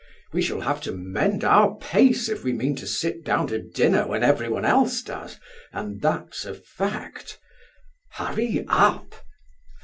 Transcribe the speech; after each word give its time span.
We 0.33 0.41
shall 0.41 0.61
have 0.61 0.81
to 0.81 0.93
mend 0.93 1.43
our 1.43 1.75
pace 1.77 2.27
if 2.27 2.43
we 2.43 2.53
mean 2.53 2.75
to 2.77 2.87
sit 2.87 3.23
down 3.23 3.45
to 3.49 3.61
dinner 3.61 4.07
when 4.07 4.23
every 4.23 4.49
one 4.49 4.65
else 4.65 5.03
does, 5.03 5.39
and 5.71 6.01
that's 6.01 6.43
a 6.43 6.55
fact! 6.55 7.37
Hurry 8.13 8.65
up! 8.67 9.13